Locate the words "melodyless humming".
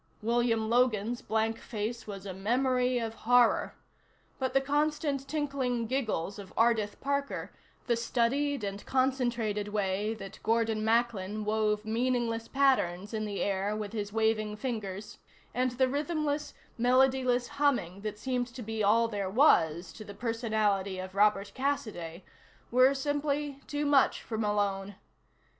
16.79-18.01